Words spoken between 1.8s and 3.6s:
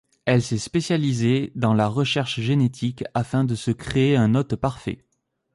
recherche génétique afin de